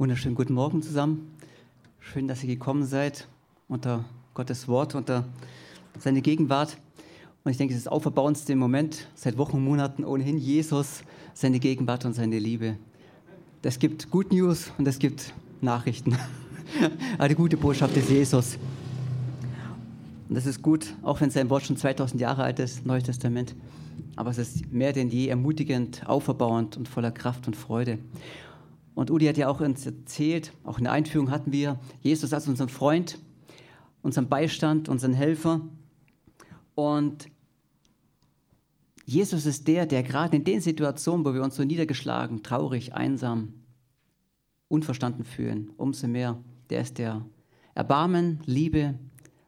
[0.00, 1.28] Wunderschönen guten Morgen zusammen.
[1.98, 3.26] Schön, dass ihr gekommen seid
[3.66, 5.24] unter Gottes Wort, unter
[5.98, 6.78] seine Gegenwart.
[7.42, 11.02] Und ich denke, es ist das auferbauendste Moment seit Wochen Monaten ohnehin Jesus,
[11.34, 12.76] seine Gegenwart und seine Liebe.
[13.62, 16.16] Es gibt Good News und es gibt Nachrichten.
[17.28, 18.56] Die gute Botschaft ist Jesus.
[20.28, 23.56] Und das ist gut, auch wenn sein Wort schon 2000 Jahre alt ist, Neues Testament.
[24.14, 27.98] Aber es ist mehr denn je ermutigend, auferbauend und voller Kraft und Freude.
[28.98, 32.48] Und Udi hat ja auch uns erzählt, auch in der Einführung hatten wir Jesus als
[32.48, 33.20] unseren Freund,
[34.02, 35.60] unseren Beistand, unseren Helfer.
[36.74, 37.30] Und
[39.04, 43.54] Jesus ist der, der gerade in den Situationen, wo wir uns so niedergeschlagen, traurig, einsam,
[44.66, 47.24] unverstanden fühlen, umso mehr, der ist der
[47.76, 48.98] Erbarmen, Liebe,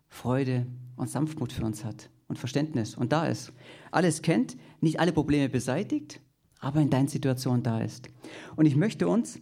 [0.07, 0.65] Freude
[0.95, 3.53] und Sanftmut für uns hat und Verständnis und da ist.
[3.91, 6.21] Alles kennt, nicht alle Probleme beseitigt,
[6.61, 8.09] aber in deiner Situation da ist.
[8.57, 9.41] Und ich möchte uns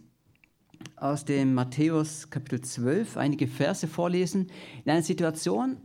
[0.95, 4.49] aus dem Matthäus Kapitel 12 einige Verse vorlesen,
[4.83, 5.77] in einer Situation,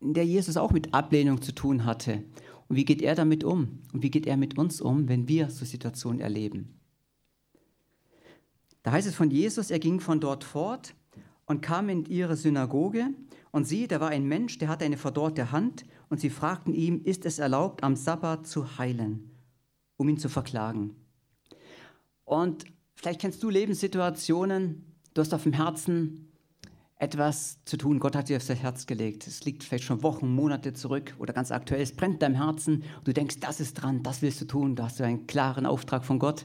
[0.00, 2.24] in der Jesus auch mit Ablehnung zu tun hatte.
[2.68, 3.80] Und wie geht er damit um?
[3.92, 6.78] Und wie geht er mit uns um, wenn wir so Situationen erleben?
[8.82, 10.94] Da heißt es von Jesus, er ging von dort fort
[11.46, 13.08] und kam in ihre Synagoge.
[13.50, 15.84] Und siehe, da war ein Mensch, der hatte eine verdorrte Hand.
[16.10, 19.30] Und sie fragten ihm, ist es erlaubt, am Sabbat zu heilen?
[19.98, 20.96] Um ihn zu verklagen.
[22.24, 26.32] Und vielleicht kennst du Lebenssituationen, du hast auf dem Herzen
[26.96, 28.00] etwas zu tun.
[28.00, 29.26] Gott hat dir auf das Herz gelegt.
[29.26, 31.80] Es liegt vielleicht schon Wochen, Monate zurück oder ganz aktuell.
[31.80, 32.82] Es brennt deinem Herzen.
[33.04, 34.74] Du denkst, das ist dran, das willst du tun.
[34.74, 36.44] Da hast du einen klaren Auftrag von Gott.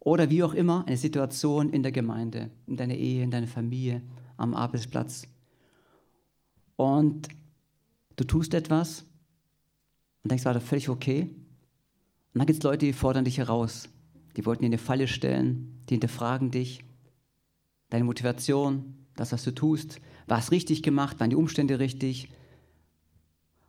[0.00, 4.02] Oder wie auch immer, eine Situation in der Gemeinde, in deiner Ehe, in deiner Familie,
[4.36, 5.26] am Arbeitsplatz.
[6.76, 7.28] Und
[8.16, 9.04] du tust etwas
[10.22, 11.30] und denkst, war das völlig okay.
[12.32, 13.88] Und dann gibt es Leute, die fordern dich heraus.
[14.36, 16.84] Die wollten dir eine Falle stellen, die hinterfragen dich,
[17.88, 20.00] deine Motivation, das, was du tust.
[20.26, 21.18] War es richtig gemacht?
[21.18, 22.30] Waren die Umstände richtig?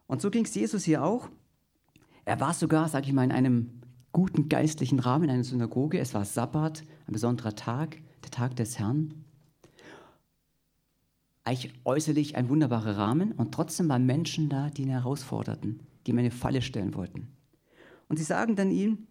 [0.08, 1.30] Und so ging es Jesus hier auch.
[2.26, 6.00] Er war sogar, sage ich mal, in einem guten geistlichen Rahmen, in einer Synagoge.
[6.00, 9.26] Es war Sabbat, ein besonderer Tag, der Tag des Herrn.
[11.44, 16.20] Eigentlich äußerlich ein wunderbarer Rahmen und trotzdem waren Menschen da, die ihn herausforderten, die ihm
[16.20, 17.36] eine Falle stellen wollten.
[18.12, 19.08] Und sie sagen dann ihm,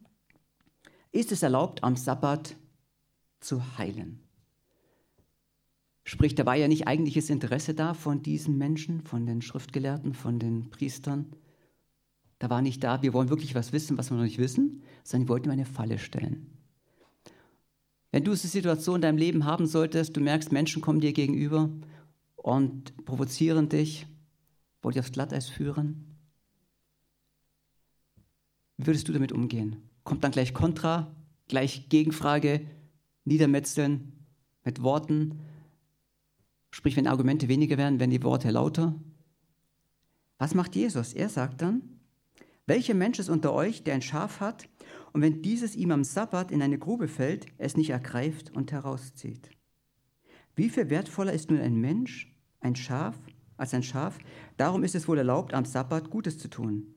[1.10, 2.54] ist es erlaubt, am Sabbat
[3.40, 4.20] zu heilen?
[6.04, 10.38] Sprich, da war ja nicht eigentliches Interesse da von diesen Menschen, von den Schriftgelehrten, von
[10.38, 11.32] den Priestern.
[12.40, 15.24] Da war nicht da, wir wollen wirklich was wissen, was wir noch nicht wissen, sondern
[15.24, 16.58] die wollten ihm eine Falle stellen.
[18.10, 21.70] Wenn du diese Situation in deinem Leben haben solltest, du merkst, Menschen kommen dir gegenüber
[22.36, 24.06] und provozieren dich,
[24.82, 26.09] wollen dich aufs Glatteis führen,
[28.86, 29.76] würdest du damit umgehen?
[30.04, 31.14] Kommt dann gleich Kontra,
[31.48, 32.66] gleich Gegenfrage,
[33.24, 34.12] Niedermetzeln
[34.64, 35.40] mit Worten?
[36.70, 38.94] Sprich, wenn Argumente weniger werden, werden die Worte lauter?
[40.38, 41.12] Was macht Jesus?
[41.12, 41.82] Er sagt dann,
[42.66, 44.68] welcher Mensch ist unter euch, der ein Schaf hat,
[45.12, 49.50] und wenn dieses ihm am Sabbat in eine Grube fällt, es nicht ergreift und herauszieht?
[50.54, 53.16] Wie viel wertvoller ist nun ein Mensch, ein Schaf,
[53.56, 54.18] als ein Schaf?
[54.56, 56.94] Darum ist es wohl erlaubt, am Sabbat Gutes zu tun.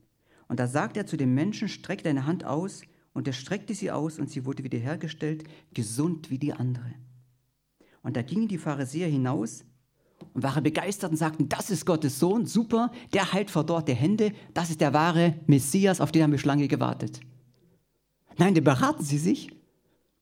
[0.54, 2.84] Und da sagt er zu dem Menschen, streck deine Hand aus.
[3.12, 6.94] Und er streckte sie aus und sie wurde wiederhergestellt, gesund wie die andere.
[8.04, 9.66] Und da gingen die Pharisäer hinaus
[10.36, 14.70] und waren begeistert und sagten, das ist Gottes Sohn, super, der heilt verdorrte Hände, das
[14.70, 17.20] ist der wahre Messias, auf den haben wir Schlange gewartet.
[18.38, 19.50] Nein, da beraten sie sich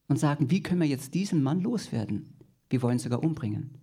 [0.08, 2.38] und sagen, wie können wir jetzt diesen Mann loswerden?
[2.70, 3.81] Wir wollen ihn sogar umbringen.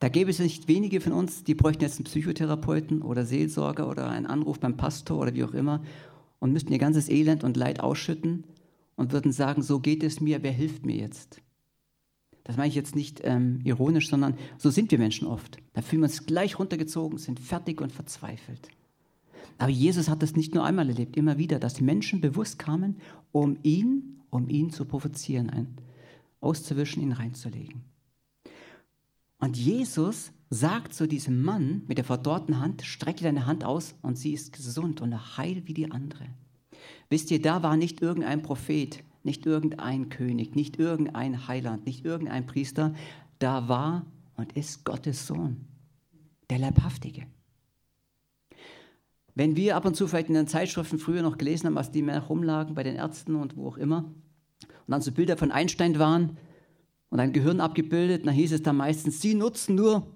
[0.00, 4.08] Da gäbe es nicht wenige von uns, die bräuchten jetzt einen Psychotherapeuten oder Seelsorger oder
[4.08, 5.82] einen Anruf beim Pastor oder wie auch immer
[6.38, 8.44] und müssten ihr ganzes Elend und Leid ausschütten
[8.96, 11.42] und würden sagen, so geht es mir, wer hilft mir jetzt?
[12.44, 15.58] Das meine ich jetzt nicht ähm, ironisch, sondern so sind wir Menschen oft.
[15.74, 18.68] Da fühlen wir uns gleich runtergezogen, sind fertig und verzweifelt.
[19.58, 22.96] Aber Jesus hat das nicht nur einmal erlebt, immer wieder, dass Menschen bewusst kamen,
[23.32, 25.76] um ihn, um ihn zu provozieren, ein,
[26.40, 27.82] auszuwischen, ihn reinzulegen.
[29.40, 34.18] Und Jesus sagt zu diesem Mann mit der verdorrten Hand, strecke deine Hand aus und
[34.18, 36.26] sie ist gesund und heil wie die andere.
[37.08, 42.46] Wisst ihr, da war nicht irgendein Prophet, nicht irgendein König, nicht irgendein Heiland, nicht irgendein
[42.46, 42.94] Priester,
[43.38, 44.06] da war
[44.36, 45.66] und ist Gottes Sohn,
[46.50, 47.26] der Leibhaftige.
[49.34, 52.02] Wenn wir ab und zu vielleicht in den Zeitschriften früher noch gelesen haben, was die
[52.02, 54.04] mehr rumlagen bei den Ärzten und wo auch immer,
[54.64, 56.36] und dann so Bilder von Einstein waren,
[57.10, 58.26] und ein Gehirn abgebildet.
[58.26, 60.06] dann hieß es dann meistens, Sie nutzen nur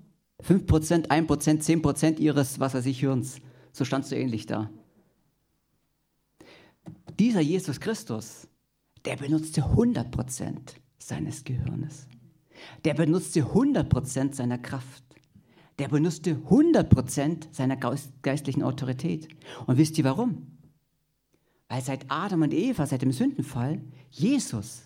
[0.43, 3.41] 5%, 1%, 10% Ihres, was weiß ich, Hirns.
[3.73, 4.71] So standst du ähnlich da.
[7.19, 8.49] Dieser Jesus Christus,
[9.05, 10.57] der benutzte 100%
[10.99, 12.09] seines Gehirnes.
[12.85, 15.05] Der benutzte 100% seiner Kraft.
[15.79, 17.77] Der benutzte 100% seiner
[18.23, 19.29] geistlichen Autorität.
[19.67, 20.59] Und wisst ihr warum?
[21.69, 24.85] Weil seit Adam und Eva, seit dem Sündenfall, Jesus,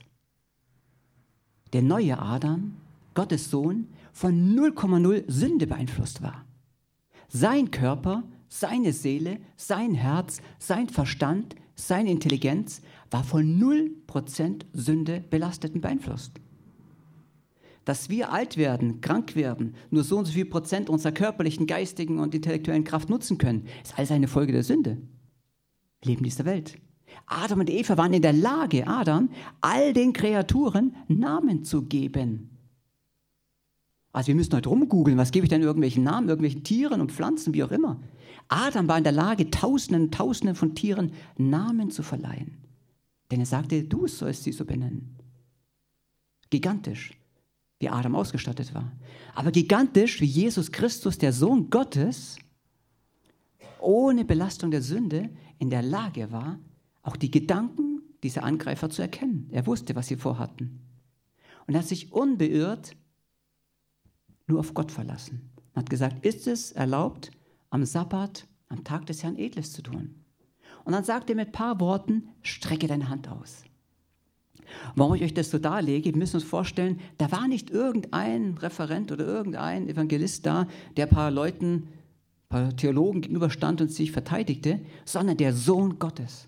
[1.73, 2.75] der neue Adam,
[3.15, 6.45] Gottes Sohn, von 0,0 Sünde beeinflusst war.
[7.29, 15.75] Sein Körper, seine Seele, sein Herz, sein Verstand, seine Intelligenz war von 0% Sünde belastet
[15.75, 16.33] und beeinflusst.
[17.85, 22.19] Dass wir alt werden, krank werden, nur so und so viel Prozent unserer körperlichen, geistigen
[22.19, 24.99] und intellektuellen Kraft nutzen können, ist alles eine Folge der Sünde.
[26.05, 26.79] Leben dieser Welt.
[27.29, 29.29] Adam und Eva waren in der Lage, Adam,
[29.61, 32.51] all den Kreaturen Namen zu geben.
[34.13, 37.53] Also wir müssen heute rumgoogeln, was gebe ich denn irgendwelchen Namen, irgendwelchen Tieren und Pflanzen,
[37.53, 38.01] wie auch immer.
[38.49, 42.57] Adam war in der Lage, Tausenden, Tausenden von Tieren Namen zu verleihen.
[43.31, 45.17] Denn er sagte, du sollst sie so benennen.
[46.49, 47.13] Gigantisch,
[47.79, 48.91] wie Adam ausgestattet war.
[49.35, 52.39] Aber gigantisch, wie Jesus Christus, der Sohn Gottes,
[53.81, 55.29] ohne Belastung der Sünde
[55.59, 56.59] in der Lage war,
[57.09, 59.49] auch die Gedanken dieser Angreifer zu erkennen.
[59.51, 60.81] Er wusste, was sie vorhatten.
[61.67, 62.97] Und er hat sich unbeirrt
[64.47, 65.51] nur auf Gott verlassen.
[65.73, 67.31] Er hat gesagt, ist es erlaubt,
[67.71, 70.17] am Sabbat, am Tag des Herrn Edles zu tun?
[70.85, 73.63] Und dann sagt er mit ein paar Worten, strecke deine Hand aus.
[74.95, 79.11] Warum ich euch das so darlege, wir müssen uns vorstellen, da war nicht irgendein Referent
[79.13, 80.69] oder irgendein Evangelist da,
[80.99, 86.45] der ein paar Leuten, ein paar Theologen gegenüberstand und sich verteidigte, sondern der Sohn Gottes,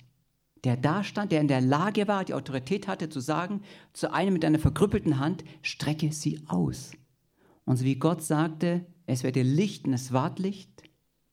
[0.65, 3.62] der da stand, der in der Lage war, die Autorität hatte zu sagen,
[3.93, 6.93] zu einem mit einer verkrüppelten Hand, strecke sie aus.
[7.65, 10.71] Und so wie Gott sagte, es werde Licht und es ward Licht,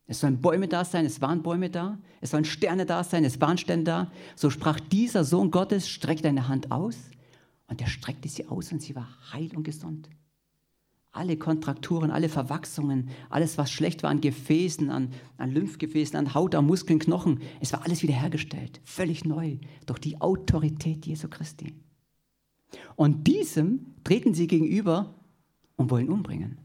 [0.06, 3.40] es sollen Bäume da sein, es waren Bäume da, es sollen Sterne da sein, es
[3.40, 6.96] waren Sterne da, so sprach dieser Sohn Gottes, streck deine Hand aus.
[7.66, 10.08] Und er streckte sie aus und sie war heil und gesund.
[11.10, 16.54] Alle Kontrakturen, alle Verwachsungen, alles, was schlecht war an Gefäßen, an, an Lymphgefäßen, an Haut,
[16.54, 19.56] an Muskeln, Knochen, es war alles wiederhergestellt, völlig neu,
[19.86, 21.74] durch die Autorität Jesu Christi.
[22.96, 25.14] Und diesem treten sie gegenüber
[25.76, 26.58] und wollen umbringen.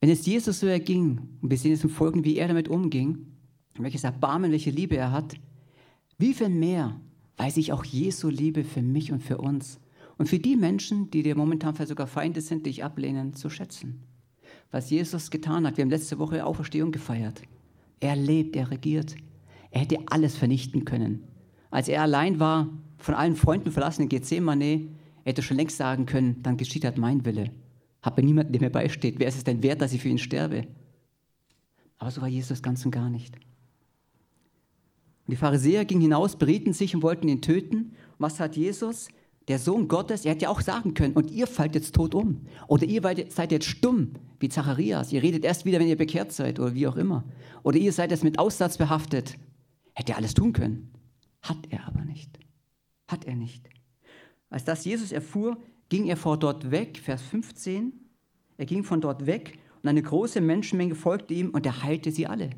[0.00, 3.26] Wenn es Jesus so erging, und wir sehen es im Folgen, wie er damit umging,
[3.78, 5.34] welches Erbarmen, welche Liebe er hat,
[6.18, 7.00] wie viel mehr
[7.36, 9.80] weiß ich auch Jesu Liebe für mich und für uns
[10.18, 14.02] und für die Menschen, die dir momentan vielleicht sogar Feinde sind, dich ablehnen, zu schätzen.
[14.70, 17.42] Was Jesus getan hat, wir haben letzte Woche Auferstehung gefeiert.
[18.00, 19.14] Er lebt, er regiert.
[19.70, 21.24] Er hätte alles vernichten können.
[21.70, 22.68] Als er allein war,
[22.98, 24.88] von allen Freunden verlassen in Gethsemane,
[25.24, 27.50] er hätte schon längst sagen können, dann geschieht halt mein Wille.
[28.02, 29.18] Habe niemanden, der mir beisteht.
[29.18, 30.66] Wer ist es denn wert, dass ich für ihn sterbe?
[31.98, 33.34] Aber so war Jesus ganz und gar nicht.
[33.34, 37.76] Und die Pharisäer gingen hinaus, berieten sich und wollten ihn töten.
[37.76, 39.08] Und was hat Jesus?
[39.48, 42.46] Der Sohn Gottes, er hätte ja auch sagen können, und ihr fallt jetzt tot um.
[42.66, 45.12] Oder ihr seid jetzt stumm, wie Zacharias.
[45.12, 47.24] Ihr redet erst wieder, wenn ihr bekehrt seid, oder wie auch immer.
[47.62, 49.38] Oder ihr seid jetzt mit Aussatz behaftet.
[49.94, 50.90] Hätte er alles tun können.
[51.42, 52.38] Hat er aber nicht.
[53.06, 53.68] Hat er nicht.
[54.50, 55.58] Als das Jesus erfuhr,
[55.88, 57.92] ging er vor dort weg, Vers 15.
[58.56, 62.26] Er ging von dort weg und eine große Menschenmenge folgte ihm und er heilte sie
[62.26, 62.50] alle.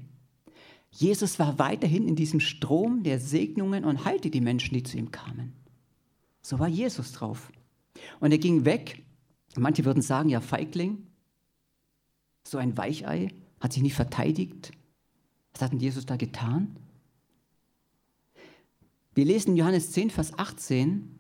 [0.91, 5.11] Jesus war weiterhin in diesem Strom der Segnungen und heilte die Menschen, die zu ihm
[5.11, 5.53] kamen.
[6.49, 7.53] So war Jesus drauf.
[8.21, 9.05] Und er ging weg.
[9.59, 11.07] Manche würden sagen, ja, Feigling,
[12.43, 13.29] so ein Weichei,
[13.61, 14.73] hat sich nicht verteidigt.
[15.53, 16.75] Was hat denn Jesus da getan?
[19.15, 21.19] Wir lesen in Johannes 10, Vers 18,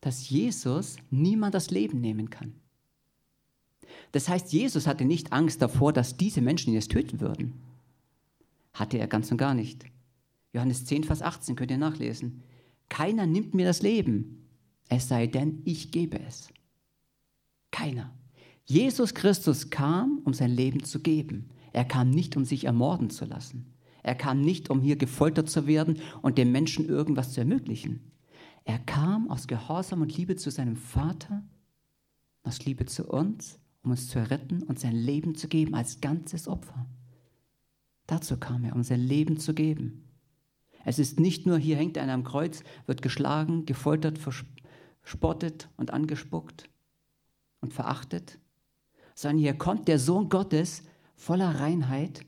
[0.00, 2.54] dass Jesus niemand das Leben nehmen kann.
[4.12, 7.52] Das heißt, Jesus hatte nicht Angst davor, dass diese Menschen ihn jetzt töten würden.
[8.72, 9.84] Hatte er ganz und gar nicht.
[10.54, 12.42] Johannes 10, Vers 18 könnt ihr nachlesen.
[12.88, 14.39] Keiner nimmt mir das Leben,
[14.90, 16.48] es sei denn, ich gebe es.
[17.70, 18.12] Keiner.
[18.66, 21.48] Jesus Christus kam, um sein Leben zu geben.
[21.72, 23.72] Er kam nicht, um sich ermorden zu lassen.
[24.02, 28.10] Er kam nicht, um hier gefoltert zu werden und dem Menschen irgendwas zu ermöglichen.
[28.64, 31.44] Er kam aus Gehorsam und Liebe zu seinem Vater,
[32.42, 36.48] aus Liebe zu uns, um uns zu retten und sein Leben zu geben als ganzes
[36.48, 36.86] Opfer.
[38.06, 40.04] Dazu kam er, um sein Leben zu geben.
[40.84, 44.18] Es ist nicht nur, hier hängt einer am Kreuz, wird geschlagen, gefoltert,
[45.02, 46.68] verspottet und angespuckt
[47.60, 48.38] und verachtet,
[49.14, 50.82] sondern hier kommt der Sohn Gottes
[51.16, 52.24] voller Reinheit,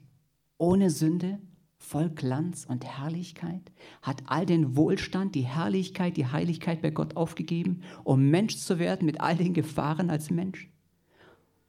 [0.59, 1.39] ohne Sünde,
[1.79, 7.83] voll Glanz und Herrlichkeit, hat all den Wohlstand, die Herrlichkeit, die Heiligkeit bei Gott aufgegeben,
[8.05, 10.71] um Mensch zu werden mit all den Gefahren als Mensch.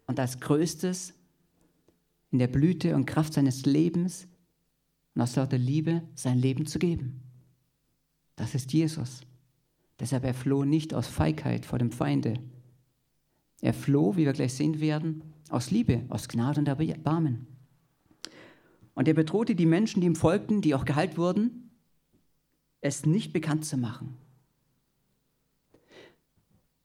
[0.06, 1.14] Und als Größtes
[2.32, 4.28] in der Blüte und Kraft seines Lebens
[5.16, 7.22] und aus lauter Liebe sein Leben zu geben.
[8.36, 9.22] Das ist Jesus.
[10.00, 12.36] Deshalb er floh nicht aus Feigheit vor dem Feinde.
[13.62, 17.48] Er floh, wie wir gleich sehen werden, aus Liebe, aus Gnade und Erbarmen.
[18.96, 21.72] Und er bedrohte die Menschen, die ihm folgten, die auch geheilt wurden,
[22.82, 24.18] es nicht bekannt zu machen.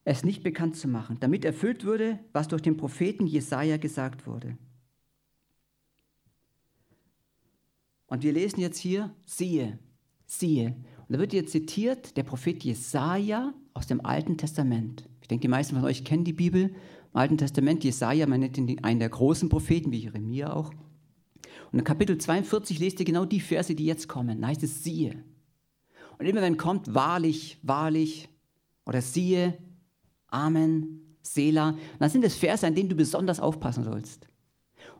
[0.04, 4.56] Es nicht bekannt zu machen, damit erfüllt würde, was durch den Propheten Jesaja gesagt wurde.
[8.06, 9.78] Und wir lesen jetzt hier, siehe,
[10.24, 10.76] siehe.
[11.08, 15.08] Und da wird jetzt zitiert der Prophet Jesaja aus dem Alten Testament.
[15.22, 16.64] Ich denke, die meisten von euch kennen die Bibel.
[16.64, 20.70] Im Alten Testament, Jesaja, man nennt ihn einen der großen Propheten, wie Jeremia auch.
[21.72, 24.42] Und in Kapitel 42 lest ihr genau die Verse, die jetzt kommen.
[24.42, 25.24] Da heißt es siehe.
[26.18, 28.28] Und immer wenn kommt wahrlich, wahrlich
[28.84, 29.56] oder siehe,
[30.26, 34.28] Amen, Sela, dann sind es Verse, an denen du besonders aufpassen sollst.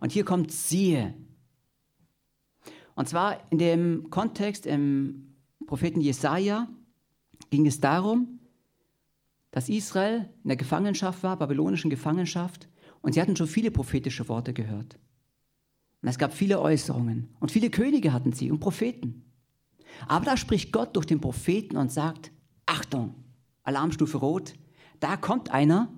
[0.01, 1.13] Und hier kommt siehe.
[2.95, 5.28] Und zwar in dem Kontext im
[5.69, 6.67] Propheten Jesaja
[7.51, 8.41] ging es darum,
[9.51, 12.69] dass Israel in der Gefangenschaft war, babylonischen Gefangenschaft,
[13.03, 14.99] und sie hatten schon viele prophetische Worte gehört.
[16.01, 19.31] Und es gab viele Äußerungen und viele Könige hatten sie und Propheten.
[20.07, 22.33] Aber da spricht Gott durch den Propheten und sagt,
[22.65, 23.15] Achtung,
[23.63, 24.55] Alarmstufe rot,
[25.01, 25.93] da kommt einer,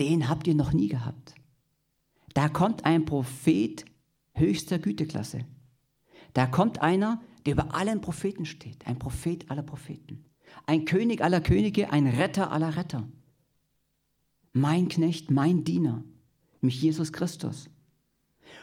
[0.00, 1.36] den habt ihr noch nie gehabt.
[2.34, 3.84] Da kommt ein Prophet
[4.34, 5.44] höchster Güteklasse.
[6.32, 10.24] Da kommt einer, der über allen Propheten steht, ein Prophet aller Propheten,
[10.66, 13.08] ein König aller Könige, ein Retter aller Retter.
[14.52, 16.04] Mein Knecht, mein Diener,
[16.60, 17.70] mich Jesus Christus.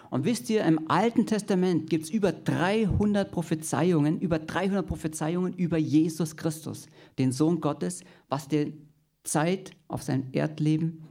[0.10, 5.78] Und wisst ihr, im Alten Testament gibt es über 300 Prophezeiungen, über 300 Prophezeiungen über
[5.78, 8.74] Jesus Christus, den Sohn Gottes, was die
[9.24, 11.04] Zeit auf sein Erdleben,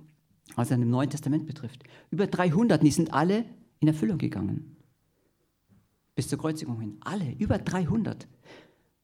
[0.57, 1.85] er im Neuen Testament betrifft.
[2.11, 3.45] Über 300, die sind alle
[3.79, 4.77] in Erfüllung gegangen.
[6.19, 6.97] Bis zur Kreuzigung hin.
[7.03, 8.27] Alle, über 300.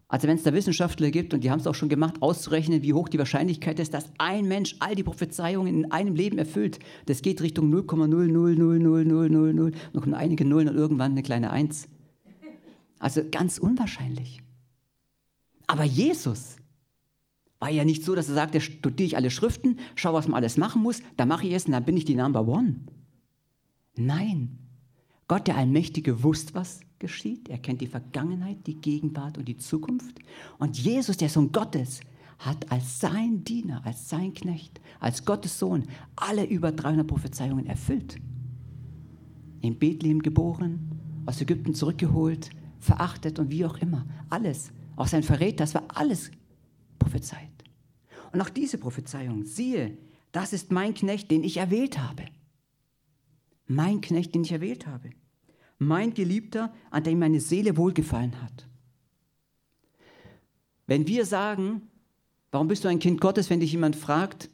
[0.09, 2.93] Also wenn es da Wissenschaftler gibt, und die haben es auch schon gemacht, auszurechnen, wie
[2.93, 7.23] hoch die Wahrscheinlichkeit ist, dass ein Mensch all die Prophezeiungen in einem Leben erfüllt, das
[7.23, 11.87] geht Richtung 0,0000000, noch einige Nullen und irgendwann eine kleine Eins.
[12.99, 14.43] Also ganz unwahrscheinlich.
[15.69, 16.57] Aber Jesus
[17.61, 20.57] war ja nicht so, dass er sagte, studiere ich alle Schriften, schau, was man alles
[20.57, 22.81] machen muss, dann mache ich es und dann bin ich die Number One.
[23.95, 24.64] Nein,
[25.27, 27.49] Gott, der Allmächtige, wusste, was geschieht.
[27.49, 30.19] Er kennt die Vergangenheit, die Gegenwart und die Zukunft.
[30.59, 32.01] Und Jesus, der Sohn Gottes,
[32.39, 35.85] hat als sein Diener, als sein Knecht, als Gottes Sohn
[36.17, 38.17] alle über 300 Prophezeiungen erfüllt.
[39.61, 40.91] In Bethlehem geboren,
[41.27, 42.51] aus Ägypten zurückgeholt,
[42.81, 44.07] verachtet und wie auch immer.
[44.29, 44.73] Alles.
[44.97, 46.31] Auch sein Verräter, das war alles
[46.99, 47.49] prophezeit.
[48.33, 49.97] Und auch diese Prophezeiung, siehe,
[50.33, 52.25] das ist mein Knecht, den ich erwählt habe.
[53.67, 55.11] Mein Knecht, den ich erwählt habe
[55.79, 58.69] mein Geliebter, an dem meine Seele wohlgefallen hat.
[60.87, 61.83] Wenn wir sagen,
[62.51, 64.51] warum bist du ein Kind Gottes, wenn dich jemand fragt,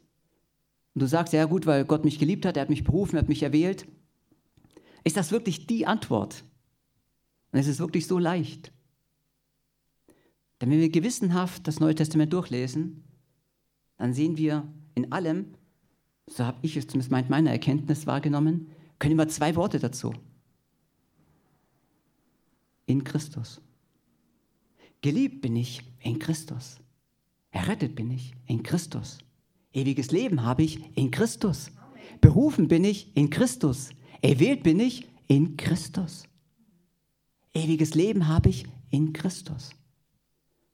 [0.93, 3.21] und du sagst, ja gut, weil Gott mich geliebt hat, er hat mich berufen, er
[3.21, 3.87] hat mich erwählt,
[5.03, 6.43] ist das wirklich die Antwort?
[7.51, 8.71] Und es ist wirklich so leicht.
[10.59, 13.03] Denn wenn wir gewissenhaft das Neue Testament durchlesen,
[13.97, 15.53] dann sehen wir in allem,
[16.27, 18.69] so habe ich es zumindest meiner Erkenntnis wahrgenommen,
[19.01, 20.13] können immer zwei Worte dazu
[22.85, 23.59] in Christus.
[25.01, 26.77] Geliebt bin ich in Christus.
[27.49, 29.17] Errettet bin ich in Christus.
[29.73, 31.71] Ewiges Leben habe ich in Christus.
[32.19, 33.89] Berufen bin ich in Christus.
[34.21, 36.25] Erwählt bin ich in Christus.
[37.55, 39.71] Ewiges Leben habe ich in Christus.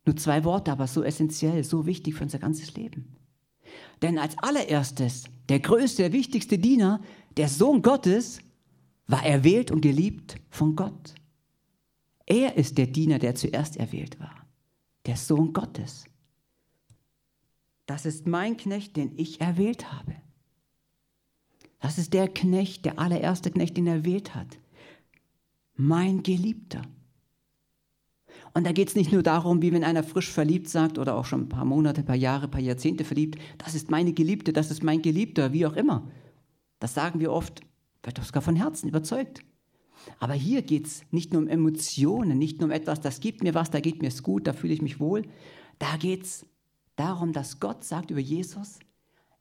[0.06, 3.17] Nur zwei Worte, aber so essentiell, so wichtig für unser ganzes Leben.
[4.02, 7.02] Denn als allererstes, der größte, der wichtigste Diener,
[7.38, 8.40] der Sohn Gottes,
[9.08, 11.16] war erwählt und geliebt von Gott.
[12.26, 14.46] Er ist der Diener, der zuerst erwählt war,
[15.06, 16.06] der Sohn Gottes.
[17.86, 20.16] Das ist mein Knecht, den ich erwählt habe.
[21.80, 24.60] Das ist der Knecht, der allererste Knecht, den er erwählt hat.
[25.76, 26.82] Mein Geliebter.
[28.58, 31.26] Und da geht es nicht nur darum, wie wenn einer frisch verliebt sagt oder auch
[31.26, 34.52] schon ein paar Monate, ein paar Jahre, ein paar Jahrzehnte verliebt, das ist meine Geliebte,
[34.52, 36.10] das ist mein Geliebter, wie auch immer.
[36.80, 37.62] Das sagen wir oft,
[38.02, 39.44] wird doch sogar von Herzen überzeugt.
[40.18, 43.54] Aber hier geht es nicht nur um Emotionen, nicht nur um etwas, das gibt mir
[43.54, 45.22] was, da geht mir es gut, da fühle ich mich wohl.
[45.78, 46.48] Da geht es
[46.96, 48.80] darum, dass Gott sagt über Jesus,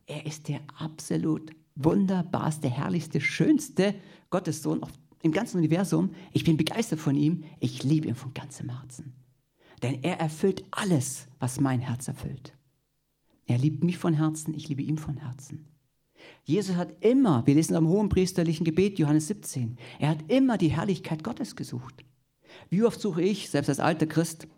[0.07, 3.95] er ist der absolut wunderbarste, herrlichste, schönste
[4.29, 4.83] Gottessohn
[5.23, 6.11] im ganzen Universum.
[6.33, 9.13] Ich bin begeistert von ihm, ich liebe ihn von ganzem Herzen.
[9.83, 12.55] Denn er erfüllt alles, was mein Herz erfüllt.
[13.47, 15.67] Er liebt mich von Herzen, ich liebe ihn von Herzen.
[16.45, 20.71] Jesus hat immer, wir lesen am hohen priesterlichen Gebet, Johannes 17, er hat immer die
[20.71, 22.05] Herrlichkeit Gottes gesucht.
[22.71, 24.49] Wie oft suche ich, selbst als alter Christ,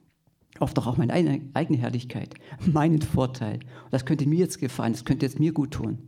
[0.60, 2.34] Oft auch meine eigene Herrlichkeit,
[2.66, 3.60] meinen Vorteil.
[3.90, 6.07] Das könnte mir jetzt gefallen, das könnte jetzt mir gut tun.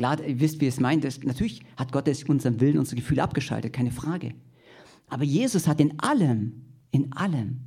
[0.00, 1.04] Klar, ihr wisst, wie es meint.
[1.04, 4.32] Das, natürlich hat Gott unseren Willen, unsere Gefühle abgeschaltet, keine Frage.
[5.08, 7.66] Aber Jesus hat in allem, in allem,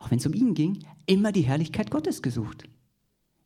[0.00, 2.64] auch wenn es um ihn ging, immer die Herrlichkeit Gottes gesucht.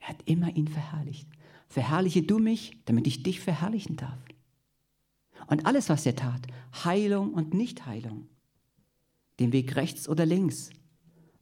[0.00, 1.28] Er hat immer ihn verherrlicht.
[1.68, 4.18] Verherrliche du mich, damit ich dich verherrlichen darf.
[5.48, 6.46] Und alles, was er tat,
[6.86, 8.28] Heilung und Nichtheilung,
[9.40, 10.70] den Weg rechts oder links,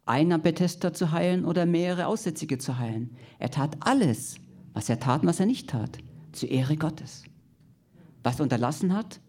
[0.07, 3.15] einen am Bethesda zu heilen oder mehrere Aussätzige zu heilen.
[3.39, 4.39] Er tat alles,
[4.73, 6.01] was er tat und was er nicht tat,
[6.33, 7.25] zur Ehre Gottes.
[8.23, 9.21] Was er unterlassen hat,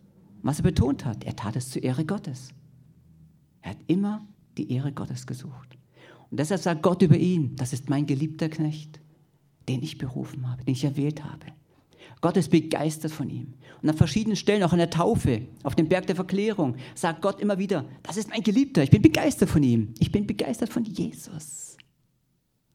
[0.41, 2.49] was er betont hat, er tat es zur Ehre Gottes.
[3.61, 4.25] Er hat immer
[4.57, 5.77] die Ehre Gottes gesucht.
[6.29, 8.99] Und deshalb sagt Gott über ihn, das ist mein geliebter Knecht,
[9.67, 11.45] den ich berufen habe, den ich erwählt habe.
[12.21, 13.53] Gott ist begeistert von ihm.
[13.81, 17.39] Und an verschiedenen Stellen, auch in der Taufe, auf dem Berg der Verklärung, sagt Gott
[17.39, 19.93] immer wieder, das ist mein Geliebter, ich bin begeistert von ihm.
[19.99, 21.77] Ich bin begeistert von Jesus.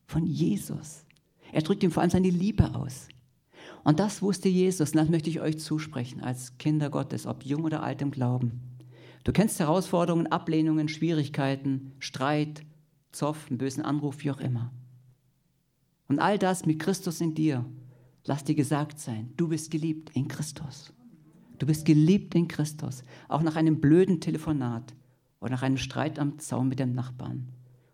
[0.06, 1.04] Von Jesus.
[1.52, 3.08] Er drückt ihm vor allem seine Liebe aus.
[3.86, 7.64] Und das wusste Jesus, und das möchte ich euch zusprechen, als Kinder Gottes, ob jung
[7.64, 8.60] oder alt im Glauben.
[9.24, 12.62] Du kennst Herausforderungen, Ablehnungen, Schwierigkeiten, Streit,
[13.12, 14.72] Zoff, einen bösen Anruf, wie auch immer.
[16.08, 17.64] Und all das mit Christus in dir
[18.26, 20.92] Lass dir gesagt sein, du bist geliebt in Christus.
[21.58, 24.94] Du bist geliebt in Christus, auch nach einem blöden Telefonat
[25.40, 27.48] oder nach einem Streit am Zaun mit dem Nachbarn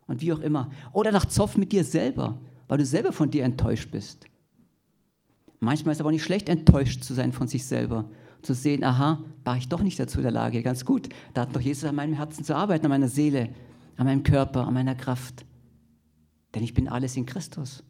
[0.07, 0.71] und wie auch immer.
[0.91, 4.25] Oder nach Zoff mit dir selber, weil du selber von dir enttäuscht bist.
[5.63, 8.09] Manchmal ist es aber nicht schlecht, enttäuscht zu sein von sich selber.
[8.41, 10.61] Zu sehen, aha, war ich doch nicht dazu in der Lage.
[10.61, 13.49] Ganz gut, da hat doch Jesus an meinem Herzen zu arbeiten, an meiner Seele,
[13.95, 15.45] an meinem Körper, an meiner Kraft.
[16.53, 17.83] Denn ich bin alles in Christus.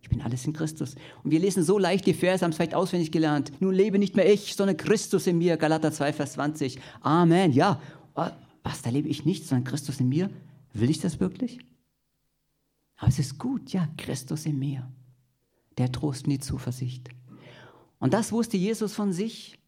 [0.00, 0.94] Ich bin alles in Christus.
[1.24, 3.50] Und wir lesen so leicht die Verse, haben es vielleicht auswendig gelernt.
[3.60, 5.56] Nun lebe nicht mehr ich, sondern Christus in mir.
[5.56, 6.78] Galater 2, Vers 20.
[7.00, 7.52] Amen.
[7.52, 7.80] Ja,
[8.14, 8.26] oh,
[8.62, 10.30] was, da lebe ich nicht, sondern Christus in mir.
[10.72, 11.58] Will ich das wirklich?
[12.96, 14.88] Aber es ist gut, ja, Christus in mir.
[15.78, 17.08] Der Trost und die Zuversicht.
[17.98, 19.58] Und das wusste Jesus von sich.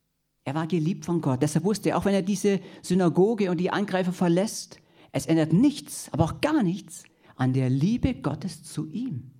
[0.44, 1.42] Er war geliebt von Gott.
[1.42, 4.78] Deshalb wusste er, auch wenn er diese Synagoge und die Angreifer verlässt,
[5.12, 7.04] es ändert nichts, aber auch gar nichts
[7.36, 9.30] an der Liebe Gottes zu ihm.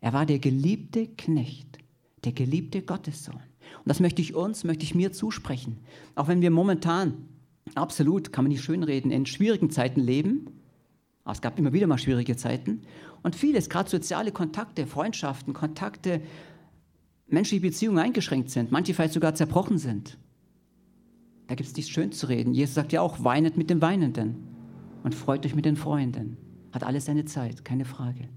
[0.00, 1.78] Er war der geliebte Knecht,
[2.24, 3.34] der geliebte Gottessohn.
[3.34, 5.78] Und das möchte ich uns, möchte ich mir zusprechen.
[6.14, 7.28] Auch wenn wir momentan,
[7.74, 10.59] absolut, kann man nicht schönreden, in schwierigen Zeiten leben.
[11.30, 12.82] Aber es gab immer wieder mal schwierige Zeiten.
[13.22, 16.22] Und vieles, gerade soziale Kontakte, Freundschaften, Kontakte,
[17.28, 20.18] menschliche Beziehungen eingeschränkt sind, manche vielleicht sogar zerbrochen sind.
[21.46, 22.52] Da gibt es nichts schön zu reden.
[22.52, 24.38] Jesus sagt ja auch, weinet mit den Weinenden
[25.04, 26.36] und freut euch mit den Freunden.
[26.72, 28.28] Hat alles seine Zeit, keine Frage.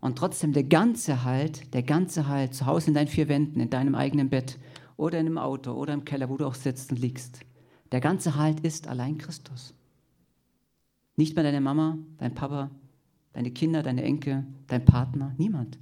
[0.00, 3.70] Und trotzdem der ganze Halt, der ganze Halt zu Hause in deinen vier Wänden, in
[3.70, 4.56] deinem eigenen Bett
[4.96, 7.40] oder in einem Auto oder im Keller, wo du auch sitzt und liegst,
[7.90, 9.74] der ganze Halt ist allein Christus.
[11.20, 12.70] Nicht mehr deine Mama, dein Papa,
[13.34, 15.78] deine Kinder, deine Enkel, dein Partner, niemand.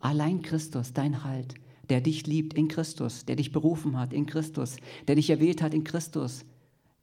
[0.00, 1.54] Allein Christus, dein Halt,
[1.88, 5.72] der dich liebt in Christus, der dich berufen hat in Christus, der dich erwählt hat
[5.72, 6.44] in Christus,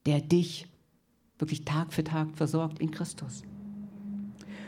[0.05, 0.67] der dich
[1.39, 3.41] wirklich Tag für Tag versorgt in Christus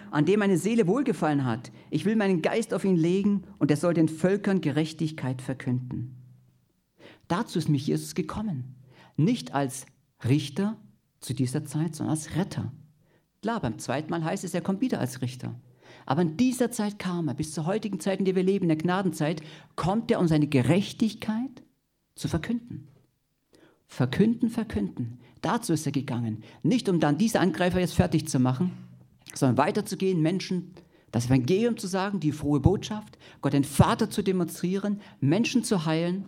[0.10, 1.70] an dem meine Seele wohlgefallen hat.
[1.90, 6.16] Ich will meinen Geist auf ihn legen und er soll den Völkern Gerechtigkeit verkünden.
[7.28, 8.74] Dazu ist mich Jesus gekommen.
[9.18, 9.86] Nicht als
[10.24, 10.78] Richter
[11.28, 12.72] zu dieser Zeit, sondern als Retter.
[13.42, 15.60] Klar, beim zweiten Mal heißt es, er kommt wieder als Richter.
[16.06, 18.70] Aber in dieser Zeit kam er, bis zur heutigen Zeit, in der wir leben, in
[18.70, 19.42] der Gnadenzeit,
[19.76, 21.64] kommt er, um seine Gerechtigkeit
[22.16, 22.88] zu verkünden.
[23.88, 25.20] Verkünden, verkünden.
[25.42, 26.44] Dazu ist er gegangen.
[26.64, 28.72] Nicht, um dann diese Angreifer jetzt fertig zu machen,
[29.34, 30.74] sondern weiterzugehen, Menschen
[31.12, 36.26] das Evangelium zu sagen, die frohe Botschaft, Gott den Vater zu demonstrieren, Menschen zu heilen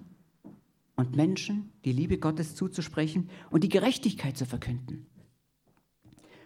[1.00, 5.08] und Menschen die Liebe Gottes zuzusprechen und die Gerechtigkeit zu verkünden.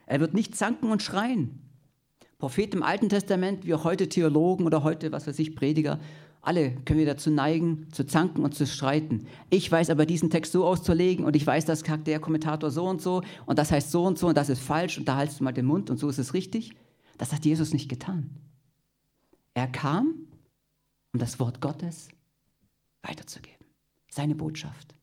[0.06, 1.60] Er wird nicht zanken und schreien.
[2.38, 6.00] Prophet im Alten Testament, wie auch heute Theologen oder heute, was weiß ich, Prediger,
[6.42, 9.28] alle können wir dazu neigen, zu zanken und zu streiten.
[9.50, 12.86] Ich weiß aber diesen Text so auszulegen und ich weiß, das sagt der Kommentator so
[12.86, 15.40] und so und das heißt so und so und das ist falsch und da haltst
[15.40, 16.76] du mal den Mund und so ist es richtig.
[17.18, 18.30] Das hat Jesus nicht getan.
[19.54, 20.28] Er kam,
[21.14, 22.10] um das Wort Gottes
[23.04, 23.63] weiterzugeben.
[24.14, 24.96] Seine Botschaft.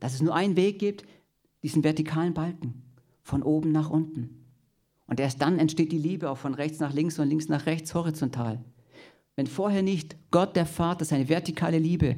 [0.00, 1.04] Dass es nur einen Weg gibt,
[1.62, 2.82] diesen vertikalen Balken,
[3.22, 4.44] von oben nach unten.
[5.06, 7.94] Und erst dann entsteht die Liebe auch von rechts nach links und links nach rechts
[7.94, 8.64] horizontal.
[9.36, 12.16] Wenn vorher nicht Gott der Vater seine vertikale Liebe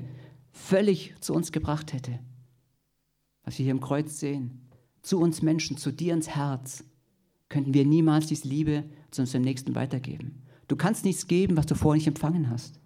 [0.53, 2.19] völlig zu uns gebracht hätte,
[3.45, 4.69] was wir hier im Kreuz sehen,
[5.03, 6.85] zu uns Menschen, zu dir ins Herz,
[7.49, 10.43] könnten wir niemals diese Liebe zu unserem Nächsten weitergeben.
[10.69, 12.81] Du kannst nichts geben, was du vorher nicht empfangen hast.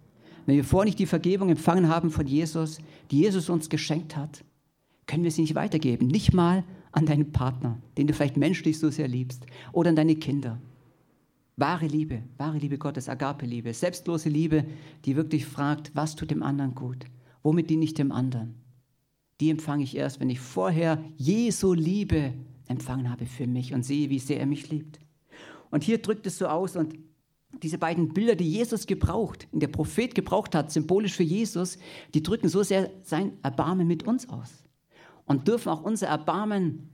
[0.45, 2.79] Wenn wir vorher nicht die Vergebung empfangen haben von Jesus,
[3.11, 4.43] die Jesus uns geschenkt hat,
[5.05, 6.07] können wir sie nicht weitergeben.
[6.07, 10.15] Nicht mal an deinen Partner, den du vielleicht menschlich so sehr liebst, oder an deine
[10.15, 10.59] Kinder.
[11.57, 14.65] Wahre Liebe, wahre Liebe Gottes, Agape-Liebe, selbstlose Liebe,
[15.05, 17.05] die wirklich fragt, was tut dem anderen gut?
[17.43, 18.55] Womit diene ich dem anderen?
[19.39, 22.33] Die empfange ich erst, wenn ich vorher Jesu Liebe
[22.67, 24.99] empfangen habe für mich und sehe, wie sehr er mich liebt.
[25.71, 26.95] Und hier drückt es so aus und
[27.61, 31.77] diese beiden Bilder, die Jesus gebraucht, der Prophet gebraucht hat, symbolisch für Jesus,
[32.13, 34.63] die drücken so sehr sein Erbarmen mit uns aus
[35.25, 36.89] und dürfen auch unser Erbarmen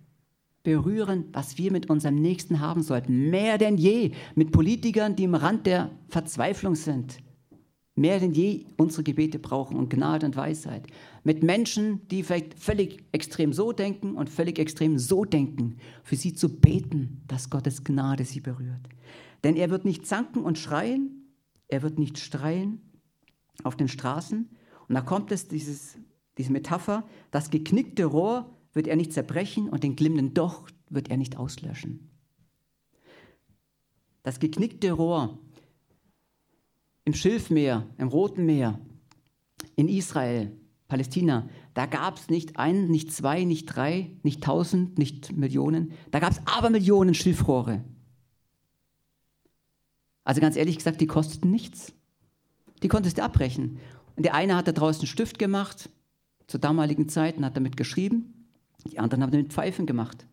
[0.64, 3.30] berühren, was wir mit unserem Nächsten haben sollten.
[3.30, 7.20] Mehr denn je mit Politikern, die im Rand der Verzweiflung sind.
[7.96, 10.86] Mehr denn je unsere Gebete brauchen und Gnade und Weisheit.
[11.24, 16.34] Mit Menschen, die vielleicht völlig extrem so denken und völlig extrem so denken, für sie
[16.34, 18.88] zu beten, dass Gottes Gnade sie berührt.
[19.44, 21.34] Denn er wird nicht zanken und schreien,
[21.68, 22.82] er wird nicht streien
[23.64, 24.50] auf den Straßen.
[24.88, 25.98] Und da kommt es, dieses,
[26.38, 31.18] diese Metapher, das geknickte Rohr wird er nicht zerbrechen und den glimmenden Docht wird er
[31.18, 32.10] nicht auslöschen.
[34.24, 35.40] Das geknickte Rohr
[37.06, 38.80] im Schilfmeer, im Roten Meer,
[39.76, 40.52] in Israel,
[40.88, 46.20] Palästina, da gab es nicht ein, nicht zwei, nicht drei, nicht tausend, nicht Millionen, da
[46.20, 47.84] gab es aber Millionen Schilfrohre.
[50.28, 51.94] Also ganz ehrlich gesagt, die kosteten nichts.
[52.84, 53.80] Die konntest du abbrechen.
[54.18, 55.90] Und der eine hat da draußen einen Stift gemacht,
[56.48, 58.46] zur damaligen Zeit, und hat damit geschrieben.
[58.92, 60.28] Die anderen haben damit Pfeifen gemacht.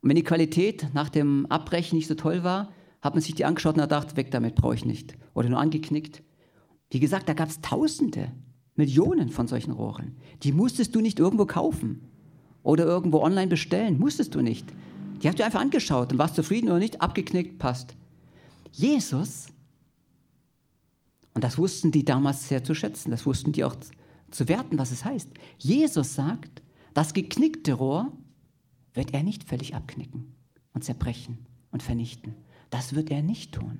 [0.00, 3.44] Und wenn die Qualität nach dem Abbrechen nicht so toll war, hat man sich die
[3.44, 5.16] angeschaut und gedacht, weg damit, brauche ich nicht.
[5.34, 6.22] Oder nur angeknickt.
[6.90, 8.30] Wie gesagt, da gab es Tausende,
[8.76, 10.18] Millionen von solchen Rohren.
[10.44, 12.02] Die musstest du nicht irgendwo kaufen
[12.62, 13.98] oder irgendwo online bestellen.
[13.98, 14.72] Musstest du nicht.
[15.22, 17.96] Die hast du einfach angeschaut und warst zufrieden oder nicht, abgeknickt, passt.
[18.72, 19.48] Jesus,
[21.34, 23.76] und das wussten die damals sehr zu schätzen, das wussten die auch
[24.30, 25.30] zu werten, was es heißt.
[25.58, 26.62] Jesus sagt,
[26.94, 28.12] das geknickte Rohr
[28.94, 30.34] wird er nicht völlig abknicken
[30.74, 32.34] und zerbrechen und vernichten.
[32.70, 33.78] Das wird er nicht tun.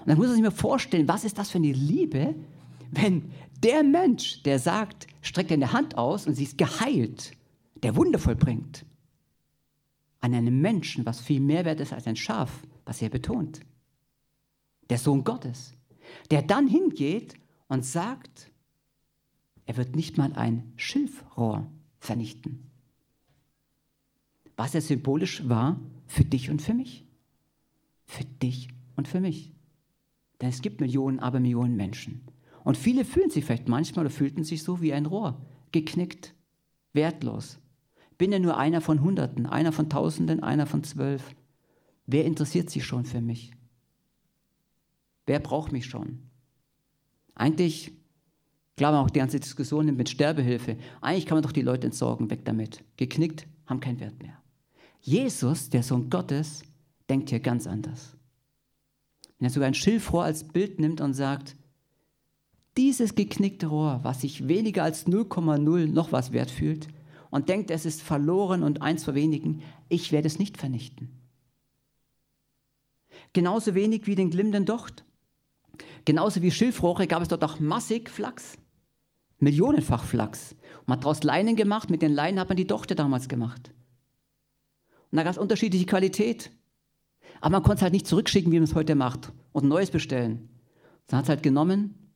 [0.00, 2.34] Und dann muss man sich mir vorstellen, was ist das für eine Liebe,
[2.90, 3.30] wenn
[3.62, 7.32] der Mensch, der sagt, streckt eine Hand aus und sie ist geheilt,
[7.82, 8.84] der Wunder vollbringt,
[10.20, 13.60] an einem Menschen, was viel mehr wert ist als ein Schaf, was er betont.
[14.88, 15.74] Der Sohn Gottes,
[16.30, 17.34] der dann hingeht
[17.68, 18.50] und sagt,
[19.66, 22.70] er wird nicht mal ein Schilfrohr vernichten.
[24.56, 27.06] Was er symbolisch war für dich und für mich.
[28.04, 29.52] Für dich und für mich.
[30.40, 32.22] Denn es gibt Millionen, aber Millionen Menschen.
[32.64, 35.40] Und viele fühlen sich vielleicht manchmal oder fühlten sich so wie ein Rohr,
[35.72, 36.34] geknickt,
[36.92, 37.58] wertlos,
[38.20, 41.34] bin ja nur einer von Hunderten, einer von Tausenden, einer von zwölf.
[42.04, 43.52] Wer interessiert sich schon für mich?
[45.24, 46.18] Wer braucht mich schon?
[47.34, 47.92] Eigentlich,
[48.76, 50.76] klar, auch die ganze Diskussion mit Sterbehilfe.
[51.00, 52.84] Eigentlich kann man doch die Leute entsorgen, weg damit.
[52.98, 54.36] Geknickt, haben keinen Wert mehr.
[55.00, 56.62] Jesus, der Sohn Gottes,
[57.08, 58.18] denkt hier ganz anders.
[59.38, 61.56] Wenn er sogar ein Schilfrohr als Bild nimmt und sagt,
[62.76, 66.88] dieses geknickte Rohr, was sich weniger als 0,0 noch was wert fühlt,
[67.30, 71.20] und denkt, es ist verloren und eins vor wenigen, ich werde es nicht vernichten.
[73.32, 75.04] Genauso wenig wie den glimmenden Docht.
[76.04, 78.58] Genauso wie Schilfrohre gab es dort auch massig Flachs.
[79.38, 80.56] Millionenfach Flachs.
[80.86, 83.72] Man hat daraus Leinen gemacht, mit den Leinen hat man die Dochte damals gemacht.
[85.10, 86.50] Und da gab es unterschiedliche Qualität.
[87.40, 89.90] Aber man konnte es halt nicht zurückschicken, wie man es heute macht, und ein neues
[89.90, 90.48] bestellen.
[91.06, 92.12] Dann hat es halt genommen,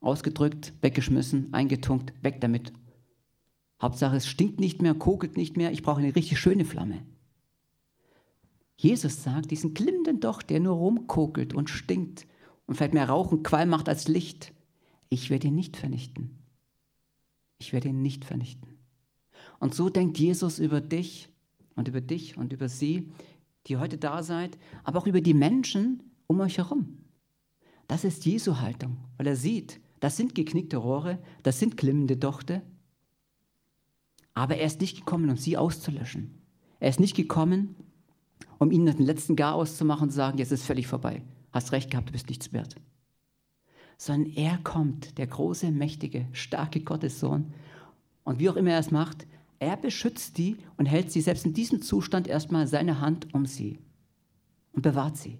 [0.00, 2.72] ausgedrückt, weggeschmissen, eingetunkt, weg damit.
[3.80, 7.02] Hauptsache, es stinkt nicht mehr, kokelt nicht mehr, ich brauche eine richtig schöne Flamme.
[8.76, 12.26] Jesus sagt, diesen glimmenden Docht, der nur rumkokelt und stinkt
[12.66, 14.52] und vielleicht mehr Rauch und Qualm macht als Licht,
[15.08, 16.38] ich werde ihn nicht vernichten.
[17.58, 18.78] Ich werde ihn nicht vernichten.
[19.60, 21.28] Und so denkt Jesus über dich
[21.76, 23.12] und über dich und über sie,
[23.66, 26.98] die heute da seid, aber auch über die Menschen um euch herum.
[27.86, 32.62] Das ist Jesu Haltung, weil er sieht, das sind geknickte Rohre, das sind glimmende Dochte,
[34.34, 36.42] aber er ist nicht gekommen, um sie auszulöschen.
[36.80, 37.76] Er ist nicht gekommen,
[38.58, 41.22] um ihnen den letzten Gar auszumachen und zu sagen, jetzt ist völlig vorbei.
[41.52, 42.76] Hast recht gehabt, du bist nichts wert.
[43.96, 47.54] Sondern er kommt, der große, mächtige, starke Gottessohn.
[48.24, 49.26] Und wie auch immer er es macht,
[49.60, 53.78] er beschützt die und hält sie selbst in diesem Zustand erstmal seine Hand um sie
[54.72, 55.38] und bewahrt sie.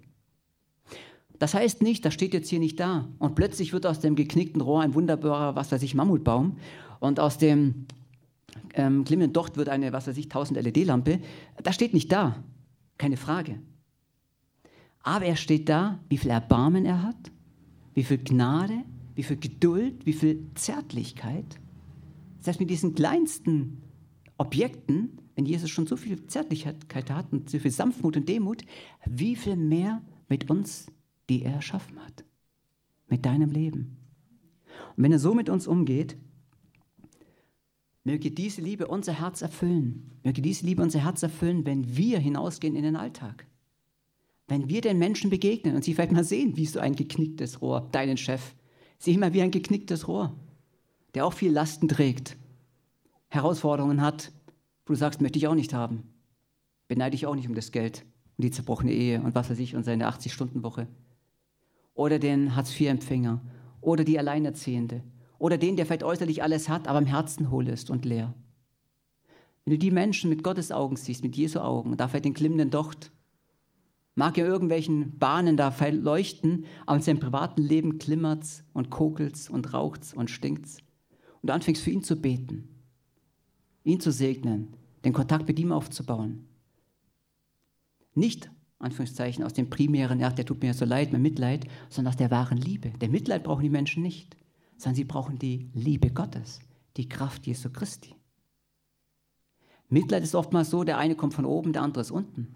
[1.37, 3.09] Das heißt nicht, das steht jetzt hier nicht da.
[3.19, 6.57] Und plötzlich wird aus dem geknickten Rohr ein wunderbarer, was weiß ich, Mammutbaum.
[7.01, 7.87] Und aus dem
[8.75, 11.19] ähm, glimmenden Docht wird eine, was weiß ich, 1000 LED-Lampe.
[11.63, 12.43] Das steht nicht da,
[12.97, 13.59] keine Frage.
[15.01, 17.31] Aber er steht da, wie viel Erbarmen er hat,
[17.93, 18.83] wie viel Gnade,
[19.15, 21.59] wie viel Geduld, wie viel Zärtlichkeit,
[22.39, 23.81] Selbst mit diesen kleinsten
[24.37, 28.63] Objekten, wenn Jesus schon so viel Zärtlichkeit hat und so viel Sanftmut und Demut,
[29.05, 30.91] wie viel mehr mit uns,
[31.29, 32.23] die er erschaffen hat,
[33.07, 33.97] mit deinem Leben.
[34.95, 36.17] Und wenn er so mit uns umgeht,
[38.05, 40.11] möge diese Liebe unser Herz erfüllen.
[40.23, 43.47] Möge diese Liebe unser Herz erfüllen, wenn wir hinausgehen in den Alltag.
[44.47, 47.89] Wenn wir den Menschen begegnen und sie vielleicht mal sehen, wie so ein geknicktes Rohr,
[47.91, 48.53] deinen Chef,
[48.99, 50.35] sieh mal wie ein geknicktes Rohr,
[51.15, 52.37] der auch viel Lasten trägt,
[53.27, 54.31] Herausforderungen hat,
[54.85, 56.03] wo du sagst, möchte ich auch nicht haben.
[56.87, 58.05] Beneide ich auch nicht um das Geld
[58.37, 60.87] und die zerbrochene Ehe und was weiß ich und seine 80-Stunden-Woche.
[61.95, 63.41] Oder den Hartz-IV-Empfänger
[63.81, 65.01] oder die Alleinerziehende
[65.37, 68.33] oder den, der vielleicht äußerlich alles hat, aber im Herzen hohl ist und leer.
[69.63, 72.69] Wenn du die Menschen mit Gottes Augen siehst, mit Jesu Augen, da vielleicht den glimmenden
[72.69, 73.11] Docht,
[74.13, 79.73] mag ja irgendwelchen Bahnen da leuchten, aber in seinem privaten Leben klimmert's und kokelt's und
[79.73, 80.77] raucht's und stinkt's.
[81.41, 82.69] Und du anfängst für ihn zu beten,
[83.83, 86.47] ihn zu segnen, den Kontakt mit ihm aufzubauen.
[88.13, 92.17] Nicht, Anführungszeichen, aus dem primären, ja, der tut mir so leid, mein Mitleid, sondern aus
[92.17, 92.91] der wahren Liebe.
[93.01, 94.37] Der Mitleid brauchen die Menschen nicht,
[94.77, 96.59] sondern sie brauchen die Liebe Gottes,
[96.97, 98.15] die Kraft Jesu Christi.
[99.89, 102.55] Mitleid ist oftmals so, der eine kommt von oben, der andere ist unten.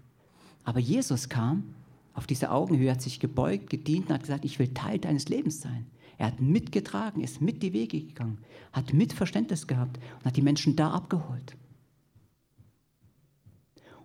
[0.64, 1.74] Aber Jesus kam
[2.14, 5.60] auf diese Augenhöhe, hat sich gebeugt, gedient und hat gesagt, ich will Teil deines Lebens
[5.60, 5.86] sein.
[6.18, 8.38] Er hat mitgetragen, ist mit die Wege gegangen,
[8.72, 11.56] hat mit Verständnis gehabt und hat die Menschen da abgeholt.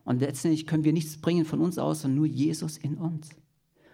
[0.05, 3.29] Und letztendlich können wir nichts bringen von uns aus, sondern nur Jesus in uns.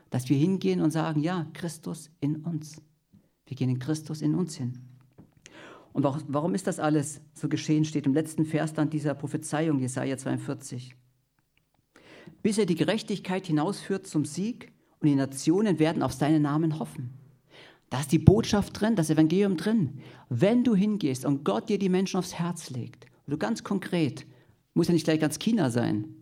[0.10, 2.82] Dass wir hingehen und sagen, ja, Christus in uns.
[3.52, 4.80] Wir gehen in Christus in uns hin.
[5.94, 10.18] Und warum ist das alles so geschehen, steht im letzten Vers dann dieser Prophezeiung, Jesaja
[10.18, 10.96] 42
[12.42, 17.12] bis er die Gerechtigkeit hinausführt zum Sieg und die Nationen werden auf seinen Namen hoffen.
[17.90, 20.00] Da ist die Botschaft drin, das Evangelium drin.
[20.30, 24.26] Wenn du hingehst und Gott dir die Menschen aufs Herz legt, und du ganz konkret,
[24.74, 26.16] muss ja nicht gleich ganz China sein,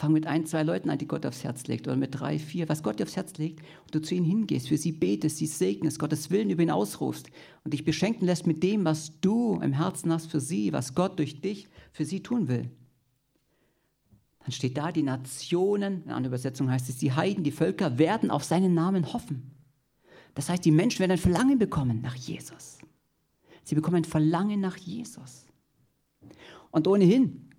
[0.00, 2.68] fang mit ein, zwei Leuten an, die Gott aufs Herz legt, oder mit drei, vier,
[2.68, 5.46] was Gott dir aufs Herz legt, und du zu ihnen hingehst, für sie betest, sie
[5.46, 7.30] segnest, Gottes Willen über ihn ausrufst
[7.64, 11.18] und dich beschenken lässt mit dem, was du im Herzen hast für sie, was Gott
[11.18, 12.70] durch dich für sie tun will
[14.50, 18.30] dann steht da, die Nationen, in einer Übersetzung heißt es, die Heiden, die Völker werden
[18.30, 19.52] auf seinen Namen hoffen.
[20.34, 22.78] Das heißt, die Menschen werden ein Verlangen bekommen nach Jesus.
[23.62, 25.46] Sie bekommen ein Verlangen nach Jesus.
[26.70, 27.49] Und ohnehin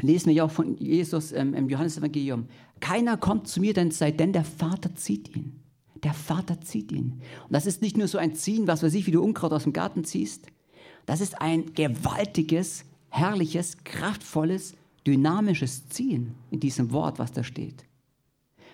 [0.00, 2.46] lesen wir ja auch von Jesus ähm, im Johannesevangelium,
[2.80, 5.60] keiner kommt zu mir, denn sei denn der Vater zieht ihn.
[6.02, 7.20] Der Vater zieht ihn.
[7.44, 9.64] Und das ist nicht nur so ein Ziehen, was weiß ich, wie du Unkraut aus
[9.64, 10.46] dem Garten ziehst.
[11.04, 14.74] Das ist ein gewaltiges, herrliches, kraftvolles,
[15.06, 17.84] dynamisches Ziehen in diesem Wort, was da steht.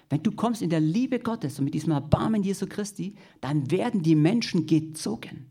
[0.09, 4.03] Wenn du kommst in der Liebe Gottes und mit diesem Erbarmen Jesu Christi, dann werden
[4.03, 5.47] die Menschen gezogen.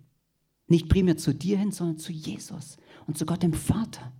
[0.67, 4.13] Nicht primär zu dir hin, sondern zu Jesus und zu Gott dem Vater.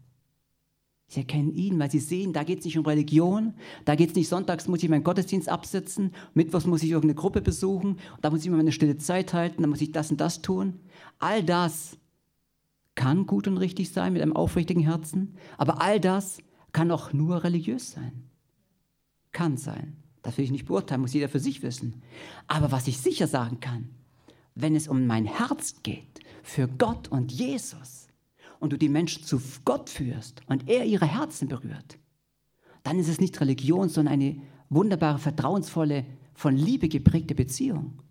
[1.08, 3.54] Sie erkennen ihn, weil sie sehen, da geht es nicht um Religion,
[3.86, 7.42] da geht es nicht, sonntags muss ich meinen Gottesdienst absitzen, mittwochs muss ich irgendeine Gruppe
[7.42, 10.42] besuchen, da muss ich immer meine stille Zeit halten, da muss ich das und das
[10.42, 10.80] tun.
[11.20, 11.98] All das
[12.96, 16.40] kann gut und richtig sein mit einem aufrichtigen Herzen, aber all das
[16.72, 18.24] kann auch nur religiös sein.
[19.32, 19.98] Kann sein.
[20.24, 22.02] Das will ich nicht beurteilen, muss jeder für sich wissen.
[22.48, 23.90] Aber was ich sicher sagen kann,
[24.56, 28.05] wenn es um mein Herz geht, für Gott und Jesus,
[28.60, 31.98] und du die Menschen zu Gott führst und er ihre Herzen berührt,
[32.84, 38.02] dann ist es nicht Religion, sondern eine wunderbare, vertrauensvolle, von Liebe geprägte Beziehung.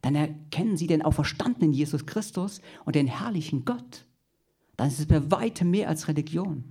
[0.00, 4.06] Dann erkennen sie den auferstandenen Jesus Christus und den herrlichen Gott
[4.76, 6.64] dann ist es bei weitem mehr als Religion.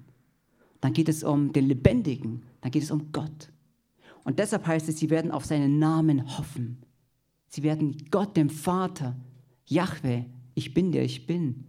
[0.82, 3.52] Dann geht es um den Lebendigen, dann geht es um Gott.
[4.24, 6.84] Und deshalb heißt es, sie werden auf seinen Namen hoffen.
[7.48, 9.16] Sie werden Gott, dem Vater,
[9.66, 10.24] Yahweh,
[10.56, 11.66] ich bin der ich bin,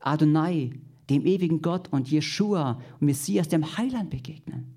[0.00, 0.72] Adonai,
[1.10, 4.74] dem ewigen Gott und Jeshua, Messias, dem Heiland begegnen.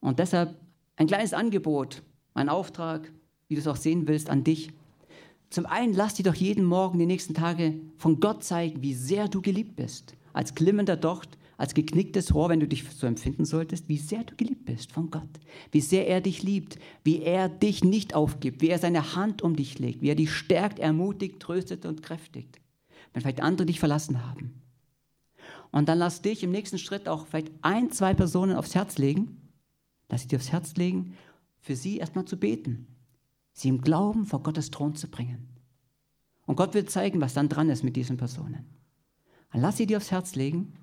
[0.00, 0.56] Und deshalb
[0.96, 2.02] ein kleines Angebot,
[2.34, 3.12] ein Auftrag,
[3.48, 4.72] wie du es auch sehen willst, an dich.
[5.50, 9.28] Zum einen lass dir doch jeden Morgen die nächsten Tage von Gott zeigen, wie sehr
[9.28, 10.14] du geliebt bist.
[10.32, 14.34] Als glimmender Docht, als geknicktes Rohr, wenn du dich so empfinden solltest, wie sehr du
[14.36, 15.28] geliebt bist von Gott.
[15.70, 19.56] Wie sehr er dich liebt, wie er dich nicht aufgibt, wie er seine Hand um
[19.56, 22.60] dich legt, wie er dich stärkt, ermutigt, tröstet und kräftigt.
[23.12, 24.65] Wenn vielleicht andere dich verlassen haben.
[25.76, 29.50] Und dann lass dich im nächsten Schritt auch vielleicht ein, zwei Personen aufs Herz legen,
[30.08, 31.14] lass sie dir aufs Herz legen,
[31.60, 32.86] für sie erstmal zu beten
[33.56, 35.48] sie im Glauben vor Gottes Thron zu bringen.
[36.44, 38.66] Und Gott will zeigen, was dann dran ist mit diesen Personen.
[39.50, 40.74] Dann lass sie dir aufs Herz legen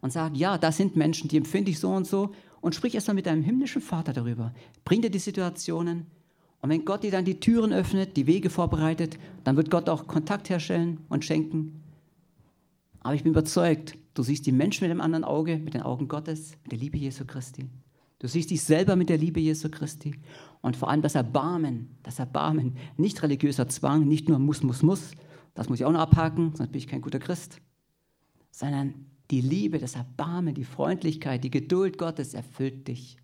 [0.00, 3.14] und sag, ja, das sind Menschen, die empfinde ich so und so und sprich erstmal
[3.14, 4.54] mit deinem himmlischen Vater darüber.
[4.84, 6.06] Bring dir die Situationen
[6.62, 10.06] und wenn Gott dir dann die Türen öffnet, die Wege vorbereitet, dann wird Gott auch
[10.06, 11.83] Kontakt herstellen und schenken.
[13.04, 16.08] Aber ich bin überzeugt, du siehst die Menschen mit dem anderen Auge, mit den Augen
[16.08, 17.68] Gottes, mit der Liebe Jesu Christi.
[18.18, 20.14] Du siehst dich selber mit der Liebe Jesu Christi
[20.62, 25.12] und vor allem das Erbarmen, das Erbarmen, nicht religiöser Zwang, nicht nur muss, muss, muss,
[25.52, 27.60] das muss ich auch noch abhaken, sonst bin ich kein guter Christ,
[28.50, 28.94] sondern
[29.30, 33.18] die Liebe, das Erbarmen, die Freundlichkeit, die Geduld Gottes erfüllt dich.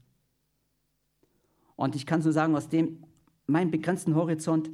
[1.75, 3.03] Und ich kann so sagen, aus dem
[3.47, 4.71] meinem begrenzten Horizont,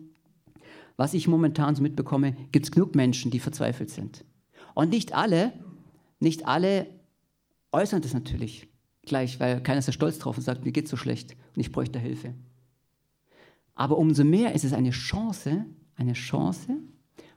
[0.97, 4.25] was ich momentan so mitbekomme, gibt es genug Menschen, die verzweifelt sind.
[4.77, 5.55] Und nicht alle,
[6.21, 6.87] nicht alle
[7.73, 8.69] äußern das natürlich
[9.01, 11.73] gleich, weil keiner ist ja stolz drauf und sagt, mir geht's so schlecht und ich
[11.73, 12.35] bräuchte Hilfe.
[13.75, 16.77] Aber umso mehr ist es eine Chance, eine Chance,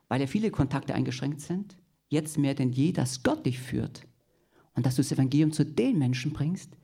[0.09, 1.77] weil ja viele Kontakte eingeschränkt sind,
[2.09, 4.05] jetzt mehr denn je, dass Gott dich führt
[4.73, 6.75] und dass du das Evangelium zu den Menschen bringst,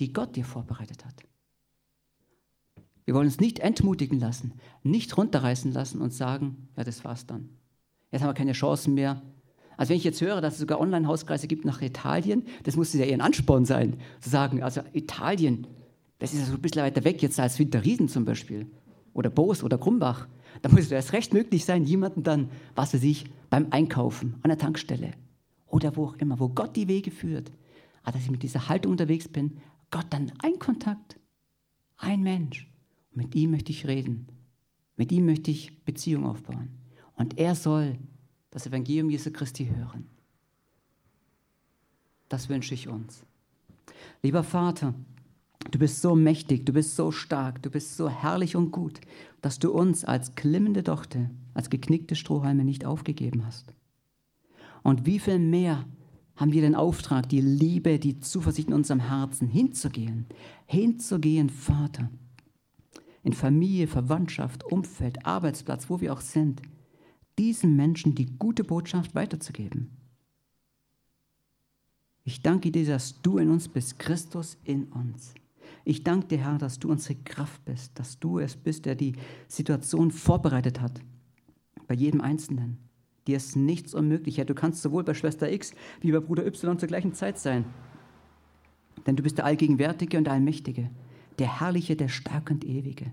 [0.00, 1.22] die Gott dir vorbereitet hat.
[3.04, 7.50] Wir wollen uns nicht entmutigen lassen, nicht runterreißen lassen und sagen, ja, das war's dann.
[8.10, 9.22] Jetzt haben wir keine Chancen mehr,
[9.78, 13.04] also wenn ich jetzt höre, dass es sogar Online-Hauskreise gibt nach Italien, das muss ja
[13.04, 15.68] eher ein Ansporn sein, zu sagen, also Italien,
[16.18, 18.66] das ist ja so ein bisschen weiter weg jetzt als Winterriesen zum Beispiel
[19.14, 20.26] oder Boos oder Krumbach.
[20.62, 24.48] Da muss es erst recht möglich sein, jemanden dann, was weiß ich, beim Einkaufen, an
[24.48, 25.12] der Tankstelle
[25.68, 27.52] oder wo auch immer, wo Gott die Wege führt,
[28.02, 29.58] aber dass ich mit dieser Haltung unterwegs bin,
[29.92, 31.20] Gott dann ein Kontakt,
[31.98, 32.68] ein Mensch.
[33.12, 34.26] Und mit ihm möchte ich reden.
[34.96, 36.70] Mit ihm möchte ich Beziehung aufbauen.
[37.14, 37.96] Und er soll
[38.50, 40.06] das Evangelium Jesu Christi hören.
[42.28, 43.24] Das wünsche ich uns.
[44.22, 44.94] Lieber Vater,
[45.70, 49.00] du bist so mächtig, du bist so stark, du bist so herrlich und gut,
[49.40, 53.72] dass du uns als klimmende Dochte, als geknickte Strohhalme nicht aufgegeben hast.
[54.82, 55.86] Und wie viel mehr
[56.36, 60.26] haben wir den Auftrag, die Liebe, die Zuversicht in unserem Herzen hinzugehen,
[60.66, 62.10] hinzugehen, Vater,
[63.24, 66.62] in Familie, Verwandtschaft, Umfeld, Arbeitsplatz, wo wir auch sind,
[67.38, 69.90] diesen Menschen die gute Botschaft weiterzugeben.
[72.24, 75.34] Ich danke dir, dass du in uns bist, Christus in uns.
[75.84, 79.14] Ich danke dir, Herr, dass du unsere Kraft bist, dass du es bist, der die
[79.46, 81.00] Situation vorbereitet hat,
[81.86, 82.76] bei jedem Einzelnen.
[83.26, 84.36] Dir ist nichts unmöglich.
[84.36, 87.64] Ja, du kannst sowohl bei Schwester X wie bei Bruder Y zur gleichen Zeit sein.
[89.06, 90.90] Denn du bist der Allgegenwärtige und Allmächtige,
[91.38, 93.10] der Herrliche, der Starke und Ewige.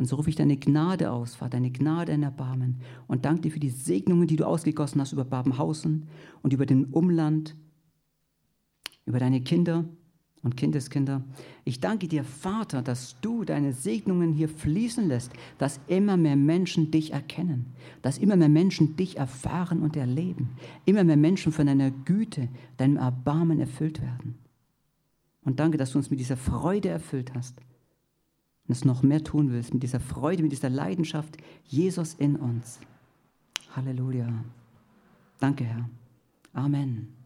[0.00, 2.80] Und so rufe ich deine Gnade aus, Vater, deine Gnade in Erbarmen.
[3.06, 6.08] Und danke dir für die Segnungen, die du ausgegossen hast über Babenhausen
[6.40, 7.54] und über den Umland,
[9.04, 9.84] über deine Kinder
[10.42, 11.22] und Kindeskinder.
[11.66, 16.90] Ich danke dir, Vater, dass du deine Segnungen hier fließen lässt, dass immer mehr Menschen
[16.90, 17.66] dich erkennen,
[18.00, 20.48] dass immer mehr Menschen dich erfahren und erleben,
[20.86, 24.38] immer mehr Menschen von deiner Güte, deinem Erbarmen erfüllt werden.
[25.44, 27.60] Und danke, dass du uns mit dieser Freude erfüllt hast
[28.70, 32.78] und es noch mehr tun willst, mit dieser Freude, mit dieser Leidenschaft, Jesus in uns.
[33.74, 34.28] Halleluja.
[35.40, 35.90] Danke, Herr.
[36.52, 37.19] Amen.